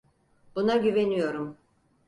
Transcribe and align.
Buna 0.55 0.77
güveniyorum. 0.77 1.57